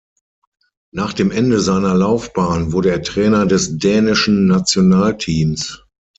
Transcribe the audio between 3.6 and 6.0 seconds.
dänischen Nationalteams.